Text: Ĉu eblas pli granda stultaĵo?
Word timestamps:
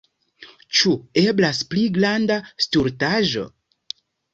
Ĉu 0.77 0.93
eblas 1.25 1.61
pli 1.75 1.85
granda 2.01 2.41
stultaĵo? 2.67 3.51